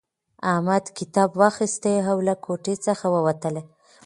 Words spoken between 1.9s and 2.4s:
او له